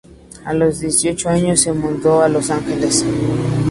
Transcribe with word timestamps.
A 0.45 0.55
los 0.55 0.79
dieciocho 0.79 1.29
años 1.29 1.59
se 1.61 1.73
mudó 1.73 2.23
a 2.23 2.27
Los 2.27 2.49
Ángeles. 2.49 3.05